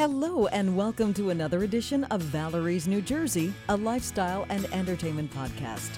Hello, 0.00 0.46
and 0.46 0.74
welcome 0.74 1.12
to 1.12 1.28
another 1.28 1.62
edition 1.62 2.04
of 2.04 2.22
Valerie's 2.22 2.88
New 2.88 3.02
Jersey, 3.02 3.52
a 3.68 3.76
lifestyle 3.76 4.46
and 4.48 4.64
entertainment 4.72 5.30
podcast. 5.30 5.90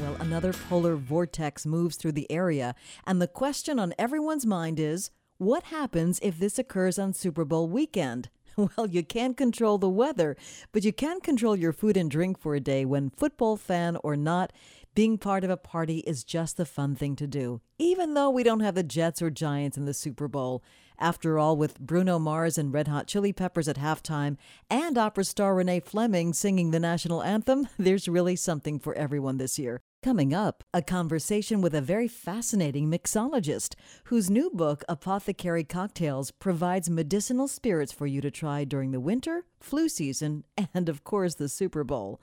Well, 0.00 0.14
another 0.20 0.52
polar 0.52 0.94
vortex 0.94 1.66
moves 1.66 1.96
through 1.96 2.12
the 2.12 2.30
area, 2.30 2.76
and 3.04 3.20
the 3.20 3.26
question 3.26 3.80
on 3.80 3.94
everyone's 3.98 4.46
mind 4.46 4.78
is 4.78 5.10
what 5.38 5.64
happens 5.64 6.20
if 6.22 6.38
this 6.38 6.56
occurs 6.56 7.00
on 7.00 7.12
Super 7.12 7.44
Bowl 7.44 7.68
weekend? 7.68 8.30
Well, 8.76 8.88
you 8.88 9.04
can't 9.04 9.36
control 9.36 9.78
the 9.78 9.88
weather, 9.88 10.36
but 10.72 10.84
you 10.84 10.92
can 10.92 11.20
control 11.20 11.54
your 11.54 11.72
food 11.72 11.96
and 11.96 12.10
drink 12.10 12.38
for 12.38 12.56
a 12.56 12.60
day 12.60 12.84
when, 12.84 13.10
football 13.10 13.56
fan 13.56 13.96
or 14.02 14.16
not, 14.16 14.52
being 14.98 15.16
part 15.16 15.44
of 15.44 15.50
a 15.50 15.56
party 15.56 15.98
is 16.08 16.24
just 16.24 16.56
the 16.56 16.64
fun 16.64 16.96
thing 16.96 17.14
to 17.14 17.24
do, 17.24 17.60
even 17.78 18.14
though 18.14 18.28
we 18.28 18.42
don't 18.42 18.58
have 18.58 18.74
the 18.74 18.82
Jets 18.82 19.22
or 19.22 19.30
Giants 19.30 19.76
in 19.76 19.84
the 19.84 19.94
Super 19.94 20.26
Bowl. 20.26 20.60
After 20.98 21.38
all, 21.38 21.56
with 21.56 21.78
Bruno 21.78 22.18
Mars 22.18 22.58
and 22.58 22.72
Red 22.72 22.88
Hot 22.88 23.06
Chili 23.06 23.32
Peppers 23.32 23.68
at 23.68 23.76
halftime 23.76 24.36
and 24.68 24.98
opera 24.98 25.22
star 25.22 25.54
Renee 25.54 25.78
Fleming 25.78 26.32
singing 26.32 26.72
the 26.72 26.80
national 26.80 27.22
anthem, 27.22 27.68
there's 27.78 28.08
really 28.08 28.34
something 28.34 28.80
for 28.80 28.92
everyone 28.94 29.36
this 29.36 29.56
year. 29.56 29.80
Coming 30.02 30.34
up, 30.34 30.64
a 30.74 30.82
conversation 30.82 31.60
with 31.60 31.76
a 31.76 31.80
very 31.80 32.08
fascinating 32.08 32.90
mixologist 32.90 33.76
whose 34.06 34.28
new 34.28 34.50
book, 34.50 34.82
Apothecary 34.88 35.62
Cocktails, 35.62 36.32
provides 36.32 36.90
medicinal 36.90 37.46
spirits 37.46 37.92
for 37.92 38.08
you 38.08 38.20
to 38.20 38.32
try 38.32 38.64
during 38.64 38.90
the 38.90 38.98
winter, 38.98 39.44
flu 39.60 39.88
season, 39.88 40.42
and 40.74 40.88
of 40.88 41.04
course 41.04 41.36
the 41.36 41.48
Super 41.48 41.84
Bowl. 41.84 42.20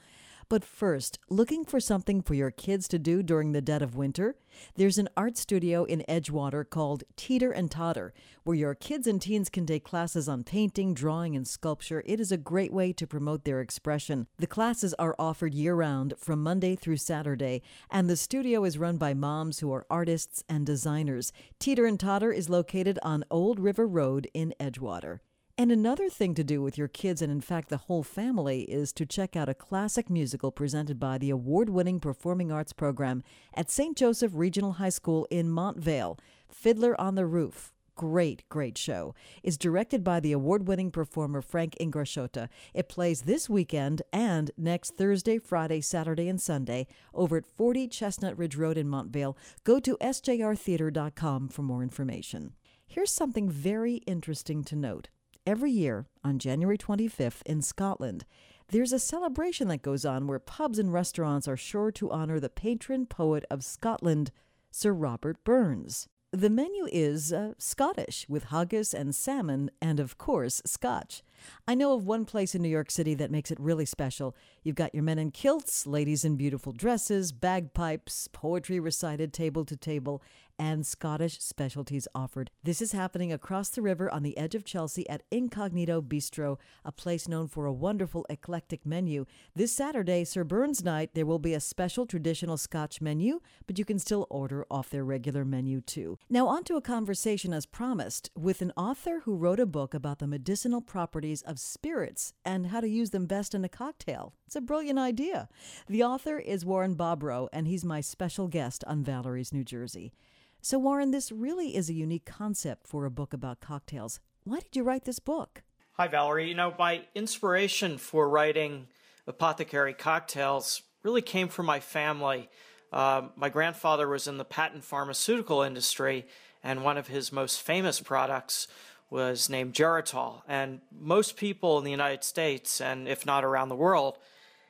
But 0.48 0.64
first, 0.64 1.18
looking 1.28 1.66
for 1.66 1.80
something 1.80 2.22
for 2.22 2.36
your 2.36 2.52
kids 2.52 2.88
to 2.90 3.00
do 3.00 3.24
during 3.24 3.52
the 3.52 3.62
dead 3.62 3.82
of 3.82 3.96
winter? 3.96 4.36
There's 4.76 5.00
an 5.00 5.10
art 5.18 5.38
studio 5.38 5.86
in 5.86 6.04
Edgewater 6.08 6.70
called 6.70 7.04
Teeter 7.16 7.52
and 7.52 7.72
Totter, 7.72 8.14
where 8.44 8.56
your 8.56 8.76
kids 8.76 9.08
and 9.08 9.20
teens 9.20 9.50
can 9.50 9.66
take 9.66 9.84
classes 9.84 10.30
on 10.30 10.44
painting, 10.44 10.94
drawing, 10.94 11.36
and 11.36 11.48
sculpture. 11.48 12.04
It 12.06 12.20
is 12.20 12.32
a 12.32 12.38
great 12.38 12.72
way 12.72 12.94
to 12.94 13.08
promote 13.08 13.44
their 13.44 13.60
expression. 13.60 14.28
The 14.38 14.46
classes 14.46 14.94
are 15.00 15.16
offered 15.18 15.56
year 15.56 15.74
round 15.74 16.14
from 16.20 16.44
Monday 16.44 16.76
through 16.76 16.98
Saturday, 16.98 17.64
and 17.90 18.08
the 18.08 18.16
studio 18.16 18.66
is 18.66 18.78
run 18.78 18.98
by 18.98 19.16
moms 19.16 19.60
who 19.60 19.74
are 19.74 19.88
artists 19.90 20.44
and 20.48 20.64
designers. 20.64 21.34
Teeter 21.58 21.88
and 21.88 22.00
Totter 22.00 22.32
is 22.32 22.50
located 22.50 23.00
on 23.02 23.26
Old 23.32 23.60
River 23.60 23.88
Road 23.88 24.28
in 24.34 24.54
Edgewater. 24.60 25.22
And 25.58 25.72
another 25.72 26.10
thing 26.10 26.36
to 26.36 26.44
do 26.44 26.62
with 26.62 26.78
your 26.78 26.90
kids, 26.90 27.22
and 27.22 27.32
in 27.32 27.40
fact 27.40 27.70
the 27.70 27.78
whole 27.78 28.04
family, 28.04 28.64
is 28.64 28.92
to 28.92 29.06
check 29.06 29.38
out 29.38 29.48
a 29.48 29.54
classic 29.54 30.10
musical 30.10 30.52
presented 30.52 31.00
by 31.00 31.18
the 31.18 31.30
award 31.30 31.70
winning 31.70 32.02
Performing 32.02 32.52
Arts 32.52 32.74
Program 32.74 33.24
at 33.54 33.72
St. 33.72 33.96
Joseph 33.96 34.34
Regional 34.36 34.74
High 34.74 34.90
School 34.90 35.26
in 35.32 35.48
Montvale. 35.48 36.20
Fiddler 36.50 37.00
on 37.00 37.16
the 37.16 37.26
Roof. 37.26 37.72
Great, 37.96 38.44
great 38.50 38.78
show. 38.78 39.16
Is 39.44 39.58
directed 39.58 40.04
by 40.04 40.20
the 40.20 40.34
award 40.34 40.68
winning 40.68 40.92
performer 40.92 41.42
Frank 41.42 41.78
Ingrasciotta. 41.80 42.50
It 42.74 42.90
plays 42.90 43.22
this 43.22 43.50
weekend 43.50 44.02
and 44.12 44.52
next 44.58 44.98
Thursday, 44.98 45.38
Friday, 45.38 45.80
Saturday, 45.80 46.28
and 46.28 46.42
Sunday 46.42 46.86
over 47.14 47.38
at 47.38 47.46
40 47.46 47.88
Chestnut 47.88 48.38
Ridge 48.38 48.58
Road 48.58 48.78
in 48.78 48.88
Montvale. 48.88 49.38
Go 49.64 49.80
to 49.80 49.98
sjrtheater.com 50.02 51.48
for 51.48 51.62
more 51.62 51.82
information. 51.82 52.52
Here's 52.86 53.14
something 53.14 53.50
very 53.50 53.96
interesting 54.06 54.66
to 54.66 54.76
note. 54.76 55.08
Every 55.48 55.70
year, 55.70 56.08
on 56.24 56.40
January 56.40 56.76
25th 56.76 57.44
in 57.46 57.62
Scotland, 57.62 58.26
there's 58.70 58.92
a 58.92 58.98
celebration 58.98 59.68
that 59.68 59.84
goes 59.84 60.04
on 60.04 60.26
where 60.26 60.40
pubs 60.40 60.80
and 60.80 60.92
restaurants 60.92 61.48
are 61.48 61.56
sure 61.56 61.92
to 61.92 62.10
honor 62.10 62.40
the 62.40 62.50
patron 62.50 63.06
poet 63.06 63.46
of 63.52 63.64
Scotland, 63.64 64.32
Sir 64.72 64.92
Robert 64.92 65.44
Burns. 65.44 66.08
The 66.36 66.50
menu 66.50 66.86
is 66.92 67.32
uh, 67.32 67.54
Scottish, 67.58 68.26
with 68.28 68.46
haggis 68.46 68.94
and 68.94 69.16
salmon, 69.16 69.72
and 69.82 70.02
of 70.02 70.18
course, 70.18 70.62
scotch. 70.66 71.24
I 71.66 71.76
know 71.76 71.94
of 71.94 72.06
one 72.06 72.26
place 72.26 72.54
in 72.54 72.62
New 72.62 72.70
York 72.70 72.92
City 72.92 73.14
that 73.14 73.32
makes 73.32 73.52
it 73.52 73.60
really 73.60 73.86
special. 73.86 74.36
You've 74.62 74.76
got 74.76 74.94
your 74.94 75.04
men 75.04 75.20
in 75.20 75.32
kilts, 75.32 75.88
ladies 75.88 76.26
in 76.26 76.36
beautiful 76.36 76.74
dresses, 76.74 77.32
bagpipes, 77.32 78.28
poetry 78.28 78.82
recited 78.82 79.32
table 79.32 79.64
to 79.64 79.78
table, 79.78 80.22
and 80.58 80.86
Scottish 80.86 81.40
specialties 81.42 82.08
offered. 82.16 82.50
This 82.64 82.82
is 82.82 82.94
happening 82.94 83.34
across 83.34 83.70
the 83.70 83.82
river 83.82 84.10
on 84.10 84.24
the 84.24 84.38
edge 84.38 84.56
of 84.56 84.64
Chelsea 84.64 85.08
at 85.10 85.24
Incognito 85.30 86.02
Bistro, 86.02 86.58
a 86.86 86.92
place 86.92 87.28
known 87.28 87.48
for 87.48 87.66
a 87.66 87.74
wonderful 87.74 88.26
eclectic 88.30 88.86
menu. 88.86 89.26
This 89.54 89.74
Saturday, 89.74 90.24
Sir 90.24 90.44
Burns 90.44 90.84
Night, 90.84 91.12
there 91.14 91.26
will 91.26 91.40
be 91.40 91.54
a 91.54 91.60
special 91.60 92.06
traditional 92.06 92.58
Scotch 92.58 93.02
menu, 93.02 93.42
but 93.68 93.78
you 93.78 93.86
can 93.86 94.00
still 94.00 94.28
order 94.30 94.66
off 94.72 94.90
their 94.90 95.04
regular 95.04 95.44
menu 95.44 95.82
too. 95.82 96.18
Now, 96.28 96.48
on 96.48 96.64
to 96.64 96.76
a 96.76 96.82
conversation 96.82 97.54
as 97.54 97.68
promised 97.68 98.32
with 98.36 98.64
an 98.64 98.74
author 98.76 99.20
who 99.26 99.36
wrote 99.36 99.60
a 99.60 99.66
book 99.68 99.94
about 99.94 100.18
the 100.18 100.26
medicinal 100.26 100.82
properties 100.82 101.44
of 101.44 101.60
spirits 101.60 102.34
and 102.44 102.66
how 102.68 102.82
to 102.82 102.88
use 102.88 103.12
them 103.12 103.28
best 103.28 103.54
in 103.54 103.64
a 103.64 103.70
cocktail. 103.70 104.34
It's 104.48 104.56
a 104.56 104.62
brilliant 104.62 104.98
idea. 104.98 105.48
The 105.88 106.04
author 106.04 106.40
is 106.40 106.66
Warren 106.66 106.96
Bobrow, 106.96 107.48
and 107.54 107.68
he's 107.68 107.86
my 107.86 108.02
special 108.02 108.48
guest 108.48 108.84
on 108.88 109.04
Valerie's 109.04 109.54
New 109.54 109.64
Jersey. 109.64 110.14
So, 110.62 110.80
Warren, 110.80 111.12
this 111.12 111.32
really 111.32 111.76
is 111.76 111.92
a 111.92 111.94
unique 111.94 112.26
concept 112.26 112.88
for 112.88 113.06
a 113.06 113.12
book 113.12 113.32
about 113.32 113.60
cocktails. 113.60 114.20
Why 114.46 114.62
did 114.62 114.76
you 114.76 114.82
write 114.82 115.06
this 115.06 115.20
book? 115.20 115.62
Hi, 115.92 116.08
Valerie. 116.08 116.50
You 116.50 116.56
know, 116.56 116.74
my 116.80 117.04
inspiration 117.14 118.00
for 118.00 118.28
writing 118.28 118.88
Apothecary 119.28 119.94
Cocktails 119.94 120.82
really 121.04 121.22
came 121.22 121.50
from 121.50 121.68
my 121.68 121.80
family. 121.80 122.50
Uh, 122.92 123.30
my 123.36 123.50
grandfather 123.50 124.08
was 124.08 124.28
in 124.28 124.38
the 124.38 124.46
patent 124.46 124.84
pharmaceutical 124.84 125.62
industry, 125.62 126.26
and 126.64 126.84
one 126.84 126.98
of 126.98 127.08
his 127.08 127.32
most 127.32 127.62
famous 127.62 128.00
products 128.00 128.68
was 129.10 129.50
named 129.50 129.74
Geritol. 129.74 130.42
And 130.48 130.82
most 130.92 131.38
people 131.38 131.78
in 131.78 131.84
the 131.84 131.92
United 131.92 132.24
States, 132.24 132.82
and 132.82 133.08
if 133.08 133.26
not 133.26 133.44
around 133.44 133.70
the 133.70 133.76
world, 133.76 134.18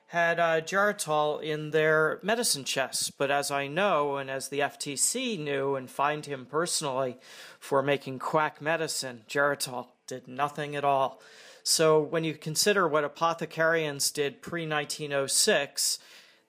had 0.08 0.40
uh, 0.40 0.62
Geritol 0.62 1.42
in 1.42 1.72
their 1.72 2.20
medicine 2.22 2.64
chests. 2.64 3.09
But 3.09 3.31
as 3.31 3.50
I 3.52 3.68
know, 3.68 4.18
and 4.18 4.30
as 4.30 4.50
the 4.50 4.59
FTC 4.59 5.40
knew 5.40 5.76
and 5.76 5.90
fined 5.90 6.26
him 6.26 6.46
personally 6.46 7.18
for 7.59 7.82
making 7.82 8.20
quack 8.20 8.62
medicine, 8.62 9.24
Geritol 9.28 9.88
did 10.08 10.28
nothing 10.28 10.76
at 10.76 10.84
all. 10.84 11.22
So 11.64 12.00
when 12.00 12.24
you 12.24 12.36
consider 12.36 12.88
what 12.88 13.03
apothecarians 13.03 14.14
did 14.14 14.42
pre 14.44 14.68
1906, 14.68 15.97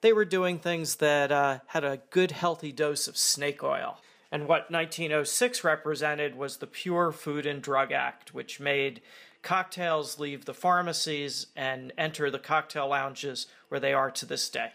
they 0.01 0.13
were 0.13 0.25
doing 0.25 0.59
things 0.59 0.97
that 0.97 1.31
uh, 1.31 1.59
had 1.67 1.83
a 1.83 2.01
good, 2.09 2.31
healthy 2.31 2.71
dose 2.71 3.07
of 3.07 3.17
snake 3.17 3.63
oil. 3.63 3.99
And 4.31 4.47
what 4.47 4.69
1906 4.69 5.63
represented 5.63 6.35
was 6.35 6.57
the 6.57 6.67
Pure 6.67 7.13
Food 7.13 7.45
and 7.45 7.61
Drug 7.61 7.91
Act, 7.91 8.33
which 8.33 8.59
made 8.59 9.01
cocktails 9.41 10.19
leave 10.19 10.45
the 10.45 10.53
pharmacies 10.53 11.47
and 11.55 11.93
enter 11.97 12.29
the 12.29 12.39
cocktail 12.39 12.89
lounges 12.89 13.47
where 13.69 13.79
they 13.79 13.93
are 13.93 14.11
to 14.11 14.25
this 14.25 14.49
day. 14.49 14.73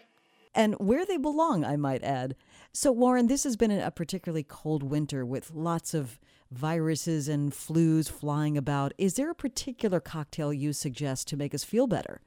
And 0.55 0.75
where 0.75 1.05
they 1.05 1.17
belong, 1.17 1.63
I 1.63 1.75
might 1.77 2.03
add. 2.03 2.35
So, 2.71 2.91
Warren, 2.91 3.27
this 3.27 3.43
has 3.43 3.55
been 3.55 3.71
a 3.71 3.91
particularly 3.91 4.43
cold 4.43 4.83
winter 4.83 5.25
with 5.25 5.51
lots 5.51 5.93
of 5.93 6.19
viruses 6.51 7.27
and 7.27 7.51
flus 7.51 8.09
flying 8.09 8.57
about. 8.57 8.93
Is 8.97 9.15
there 9.15 9.29
a 9.29 9.35
particular 9.35 9.99
cocktail 9.99 10.51
you 10.51 10.73
suggest 10.73 11.27
to 11.27 11.37
make 11.37 11.53
us 11.53 11.63
feel 11.63 11.87
better? 11.87 12.21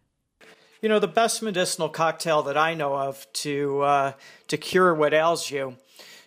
You 0.80 0.88
know, 0.88 0.98
the 0.98 1.08
best 1.08 1.42
medicinal 1.42 1.88
cocktail 1.88 2.42
that 2.44 2.56
I 2.56 2.74
know 2.74 2.94
of 2.94 3.26
to 3.34 3.80
uh, 3.80 4.12
to 4.48 4.56
cure 4.56 4.94
what 4.94 5.14
ails 5.14 5.50
you 5.50 5.76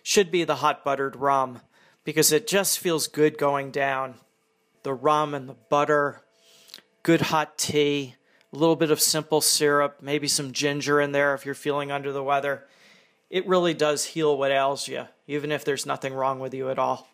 should 0.02 0.30
be 0.30 0.44
the 0.44 0.56
hot 0.56 0.84
buttered 0.84 1.16
rum 1.16 1.60
because 2.04 2.32
it 2.32 2.46
just 2.46 2.78
feels 2.78 3.06
good 3.06 3.38
going 3.38 3.70
down 3.70 4.14
the 4.82 4.94
rum 4.94 5.34
and 5.34 5.48
the 5.48 5.56
butter, 5.68 6.22
good 7.02 7.20
hot 7.20 7.58
tea, 7.58 8.14
a 8.52 8.56
little 8.56 8.76
bit 8.76 8.90
of 8.90 9.00
simple 9.00 9.40
syrup, 9.40 9.98
maybe 10.02 10.26
some 10.26 10.52
ginger 10.52 11.00
in 11.00 11.12
there 11.12 11.34
if 11.34 11.44
you're 11.44 11.54
feeling 11.54 11.92
under 11.92 12.12
the 12.12 12.22
weather. 12.22 12.66
It 13.28 13.46
really 13.46 13.74
does 13.74 14.04
heal 14.04 14.36
what 14.36 14.50
ails 14.50 14.88
you, 14.88 15.06
even 15.28 15.52
if 15.52 15.64
there's 15.64 15.86
nothing 15.86 16.12
wrong 16.12 16.40
with 16.40 16.52
you 16.54 16.70
at 16.70 16.78
all. 16.78 17.08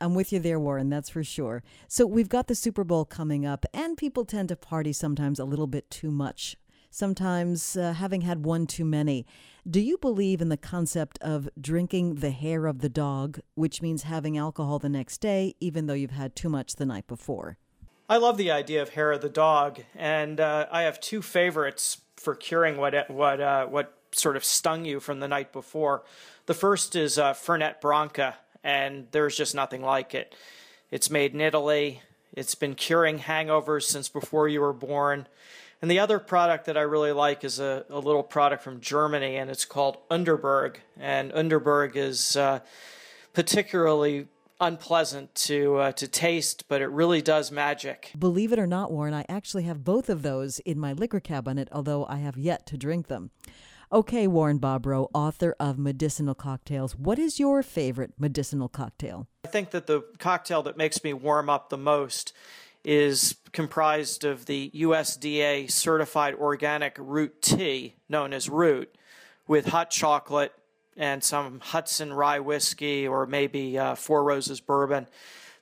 I'm 0.00 0.14
with 0.14 0.32
you 0.32 0.38
there, 0.38 0.60
Warren, 0.60 0.90
that's 0.90 1.10
for 1.10 1.24
sure. 1.24 1.64
So 1.88 2.06
we've 2.06 2.28
got 2.28 2.46
the 2.46 2.54
Super 2.54 2.84
Bowl 2.84 3.04
coming 3.04 3.44
up, 3.44 3.66
and 3.74 3.96
people 3.96 4.24
tend 4.24 4.50
to 4.50 4.56
party 4.56 4.92
sometimes 4.92 5.40
a 5.40 5.44
little 5.44 5.66
bit 5.66 5.90
too 5.90 6.12
much, 6.12 6.56
sometimes 6.98 7.76
uh, 7.76 7.92
having 7.92 8.22
had 8.22 8.44
one 8.44 8.66
too 8.66 8.84
many. 8.84 9.24
Do 9.68 9.80
you 9.80 9.96
believe 9.98 10.40
in 10.40 10.48
the 10.48 10.56
concept 10.56 11.18
of 11.20 11.48
drinking 11.60 12.16
the 12.16 12.30
hair 12.30 12.66
of 12.66 12.80
the 12.80 12.88
dog, 12.88 13.38
which 13.54 13.80
means 13.80 14.02
having 14.02 14.36
alcohol 14.36 14.78
the 14.78 14.88
next 14.88 15.18
day, 15.18 15.54
even 15.60 15.86
though 15.86 15.94
you've 15.94 16.10
had 16.10 16.34
too 16.34 16.48
much 16.48 16.74
the 16.74 16.86
night 16.86 17.06
before? 17.06 17.56
I 18.08 18.16
love 18.16 18.36
the 18.36 18.50
idea 18.50 18.82
of 18.82 18.90
hair 18.90 19.12
of 19.12 19.20
the 19.20 19.28
dog, 19.28 19.80
and 19.94 20.40
uh, 20.40 20.66
I 20.72 20.82
have 20.82 20.98
two 20.98 21.22
favorites 21.22 22.00
for 22.16 22.34
curing 22.34 22.78
what 22.78 23.08
what 23.10 23.40
uh, 23.40 23.66
what 23.66 23.94
sort 24.12 24.36
of 24.36 24.44
stung 24.44 24.84
you 24.84 24.98
from 24.98 25.20
the 25.20 25.28
night 25.28 25.52
before. 25.52 26.02
The 26.46 26.54
first 26.54 26.96
is 26.96 27.18
uh, 27.18 27.34
Fernet 27.34 27.80
Branca, 27.80 28.36
and 28.64 29.06
there's 29.12 29.36
just 29.36 29.54
nothing 29.54 29.82
like 29.82 30.14
it. 30.14 30.34
It's 30.90 31.10
made 31.10 31.34
in 31.34 31.42
Italy. 31.42 32.02
It's 32.32 32.54
been 32.54 32.74
curing 32.74 33.18
hangovers 33.18 33.82
since 33.82 34.08
before 34.08 34.48
you 34.48 34.62
were 34.62 34.72
born. 34.72 35.28
And 35.80 35.90
the 35.90 36.00
other 36.00 36.18
product 36.18 36.66
that 36.66 36.76
I 36.76 36.82
really 36.82 37.12
like 37.12 37.44
is 37.44 37.60
a, 37.60 37.84
a 37.88 37.98
little 37.98 38.22
product 38.22 38.62
from 38.62 38.80
Germany, 38.80 39.36
and 39.36 39.48
it's 39.50 39.64
called 39.64 39.98
Underberg. 40.10 40.76
And 40.98 41.32
Underberg 41.32 41.94
is 41.94 42.36
uh, 42.36 42.60
particularly 43.32 44.26
unpleasant 44.60 45.32
to 45.36 45.76
uh, 45.76 45.92
to 45.92 46.08
taste, 46.08 46.64
but 46.68 46.80
it 46.80 46.88
really 46.88 47.22
does 47.22 47.52
magic. 47.52 48.12
Believe 48.18 48.52
it 48.52 48.58
or 48.58 48.66
not, 48.66 48.90
Warren, 48.90 49.14
I 49.14 49.24
actually 49.28 49.62
have 49.64 49.84
both 49.84 50.08
of 50.08 50.22
those 50.22 50.58
in 50.60 50.80
my 50.80 50.92
liquor 50.92 51.20
cabinet, 51.20 51.68
although 51.70 52.06
I 52.06 52.16
have 52.16 52.36
yet 52.36 52.66
to 52.66 52.76
drink 52.76 53.06
them. 53.06 53.30
Okay, 53.90 54.26
Warren 54.26 54.58
Bobrow, 54.58 55.08
author 55.14 55.56
of 55.58 55.78
Medicinal 55.78 56.34
Cocktails, 56.34 56.94
what 56.94 57.18
is 57.18 57.38
your 57.38 57.62
favorite 57.62 58.12
medicinal 58.18 58.68
cocktail? 58.68 59.28
I 59.46 59.48
think 59.48 59.70
that 59.70 59.86
the 59.86 60.04
cocktail 60.18 60.62
that 60.64 60.76
makes 60.76 61.02
me 61.02 61.14
warm 61.14 61.48
up 61.48 61.70
the 61.70 61.78
most 61.78 62.34
is 62.88 63.36
comprised 63.52 64.24
of 64.24 64.46
the 64.46 64.70
USDA 64.74 65.70
certified 65.70 66.34
organic 66.34 66.96
root 66.98 67.42
tea, 67.42 67.96
known 68.08 68.32
as 68.32 68.48
root, 68.48 68.96
with 69.46 69.66
hot 69.66 69.90
chocolate 69.90 70.54
and 70.96 71.22
some 71.22 71.60
Hudson 71.60 72.14
rye 72.14 72.40
whiskey 72.40 73.06
or 73.06 73.26
maybe 73.26 73.78
uh, 73.78 73.94
Four 73.94 74.24
Roses 74.24 74.60
bourbon. 74.60 75.06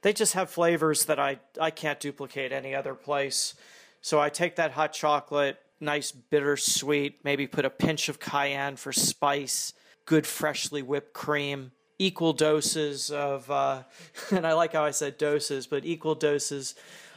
They 0.02 0.12
just 0.12 0.34
have 0.34 0.50
flavors 0.50 1.06
that 1.06 1.18
I, 1.18 1.40
I 1.60 1.72
can't 1.72 1.98
duplicate 1.98 2.52
any 2.52 2.76
other 2.76 2.94
place. 2.94 3.56
So 4.02 4.20
I 4.20 4.28
take 4.28 4.54
that 4.54 4.70
hot 4.70 4.92
chocolate, 4.92 5.58
nice 5.80 6.12
bittersweet, 6.12 7.24
maybe 7.24 7.48
put 7.48 7.64
a 7.64 7.70
pinch 7.70 8.08
of 8.08 8.20
cayenne 8.20 8.76
for 8.76 8.92
spice, 8.92 9.72
good 10.04 10.28
freshly 10.28 10.80
whipped 10.80 11.12
cream, 11.12 11.72
equal 11.98 12.32
doses 12.32 13.10
of, 13.10 13.50
uh, 13.50 13.82
and 14.30 14.46
I 14.46 14.52
like 14.52 14.72
how 14.72 14.84
I 14.84 14.90
said 14.90 15.18
doses, 15.18 15.66
but 15.66 15.84
equal 15.84 16.14
doses 16.14 16.74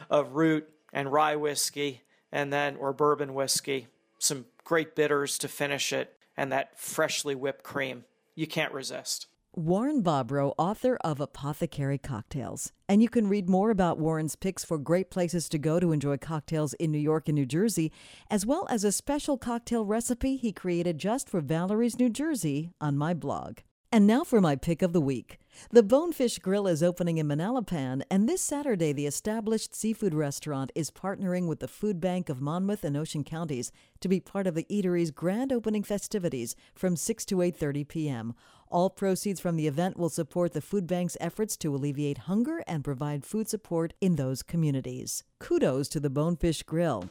of 0.08 0.34
root 0.34 0.68
and 0.92 1.12
rye 1.12 1.36
whiskey, 1.36 2.02
and 2.32 2.52
then, 2.52 2.76
or 2.76 2.92
bourbon 2.92 3.34
whiskey, 3.34 3.88
some 4.18 4.46
great 4.64 4.94
bitters 4.94 5.38
to 5.38 5.48
finish 5.48 5.92
it, 5.92 6.16
and 6.36 6.52
that 6.52 6.78
freshly 6.78 7.34
whipped 7.34 7.62
cream 7.62 8.04
you 8.34 8.46
can't 8.46 8.72
resist. 8.72 9.26
Warren 9.52 10.00
Bobrow, 10.02 10.54
author 10.56 10.96
of 11.02 11.20
Apothecary 11.20 11.98
Cocktails. 11.98 12.72
And 12.88 13.02
you 13.02 13.08
can 13.08 13.28
read 13.28 13.48
more 13.48 13.70
about 13.70 13.98
Warren's 13.98 14.36
picks 14.36 14.64
for 14.64 14.78
great 14.78 15.10
places 15.10 15.48
to 15.48 15.58
go 15.58 15.80
to 15.80 15.90
enjoy 15.90 16.18
cocktails 16.18 16.72
in 16.74 16.92
New 16.92 16.98
York 16.98 17.28
and 17.28 17.34
New 17.34 17.46
Jersey, 17.46 17.90
as 18.30 18.46
well 18.46 18.66
as 18.70 18.84
a 18.84 18.92
special 18.92 19.36
cocktail 19.36 19.84
recipe 19.84 20.36
he 20.36 20.52
created 20.52 20.98
just 20.98 21.28
for 21.28 21.40
Valerie's 21.40 21.98
New 21.98 22.08
Jersey 22.10 22.70
on 22.80 22.96
my 22.96 23.12
blog. 23.12 23.58
And 23.92 24.06
now 24.06 24.22
for 24.22 24.40
my 24.40 24.54
pick 24.54 24.82
of 24.82 24.92
the 24.92 25.00
week. 25.00 25.40
The 25.72 25.82
Bonefish 25.82 26.38
Grill 26.38 26.68
is 26.68 26.80
opening 26.80 27.18
in 27.18 27.26
Manalapan, 27.26 28.02
and 28.08 28.28
this 28.28 28.40
Saturday, 28.40 28.92
the 28.92 29.06
established 29.06 29.74
seafood 29.74 30.14
restaurant 30.14 30.70
is 30.76 30.92
partnering 30.92 31.48
with 31.48 31.58
the 31.58 31.66
Food 31.66 32.00
Bank 32.00 32.28
of 32.28 32.40
Monmouth 32.40 32.84
and 32.84 32.96
Ocean 32.96 33.24
Counties 33.24 33.72
to 33.98 34.06
be 34.06 34.20
part 34.20 34.46
of 34.46 34.54
the 34.54 34.64
eatery's 34.70 35.10
grand 35.10 35.52
opening 35.52 35.82
festivities 35.82 36.54
from 36.72 36.94
6 36.94 37.24
to 37.24 37.38
8:30 37.38 37.88
p.m. 37.88 38.34
All 38.68 38.90
proceeds 38.90 39.40
from 39.40 39.56
the 39.56 39.66
event 39.66 39.96
will 39.96 40.08
support 40.08 40.52
the 40.52 40.60
food 40.60 40.86
bank's 40.86 41.16
efforts 41.20 41.56
to 41.56 41.74
alleviate 41.74 42.18
hunger 42.18 42.62
and 42.68 42.84
provide 42.84 43.26
food 43.26 43.48
support 43.48 43.92
in 44.00 44.14
those 44.14 44.44
communities. 44.44 45.24
Kudos 45.40 45.88
to 45.88 45.98
the 45.98 46.10
Bonefish 46.10 46.62
Grill. 46.62 47.10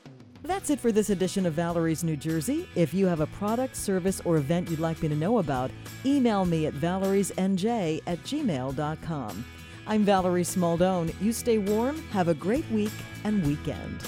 That's 0.49 0.71
it 0.71 0.79
for 0.79 0.91
this 0.91 1.11
edition 1.11 1.45
of 1.45 1.53
Valerie's 1.53 2.03
New 2.03 2.17
Jersey. 2.17 2.67
If 2.73 2.91
you 2.91 3.05
have 3.05 3.19
a 3.19 3.27
product, 3.27 3.75
service, 3.75 4.19
or 4.25 4.37
event 4.37 4.67
you'd 4.67 4.79
like 4.79 4.99
me 4.99 5.07
to 5.07 5.15
know 5.15 5.37
about, 5.37 5.69
email 6.07 6.43
me 6.43 6.65
at 6.65 6.73
valeriesnj 6.73 8.01
at 8.07 8.23
gmail.com. 8.23 9.45
I'm 9.85 10.03
Valerie 10.03 10.41
Smaldone. 10.41 11.13
You 11.21 11.33
stay 11.33 11.59
warm, 11.59 12.01
have 12.09 12.29
a 12.29 12.33
great 12.33 12.67
week 12.71 12.91
and 13.25 13.45
weekend. 13.45 14.01